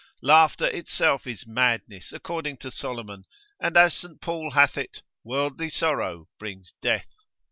[0.23, 3.23] Laughter itself is madness according to Solomon,
[3.61, 4.19] and as St.
[4.19, 7.11] Paul hath it, Worldly sorrow brings death.